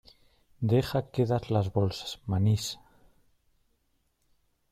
[0.61, 2.65] deja quedas las bolsas, manís.